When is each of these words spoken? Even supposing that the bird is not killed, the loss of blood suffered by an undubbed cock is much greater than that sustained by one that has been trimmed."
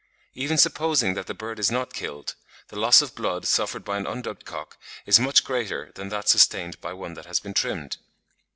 Even 0.33 0.57
supposing 0.57 1.13
that 1.13 1.27
the 1.27 1.35
bird 1.35 1.59
is 1.59 1.69
not 1.69 1.93
killed, 1.93 2.33
the 2.69 2.75
loss 2.75 3.03
of 3.03 3.13
blood 3.13 3.45
suffered 3.45 3.85
by 3.85 3.97
an 3.97 4.07
undubbed 4.07 4.45
cock 4.45 4.79
is 5.05 5.19
much 5.19 5.43
greater 5.43 5.91
than 5.93 6.09
that 6.09 6.27
sustained 6.27 6.81
by 6.81 6.91
one 6.91 7.13
that 7.13 7.27
has 7.27 7.39
been 7.39 7.53
trimmed." 7.53 7.97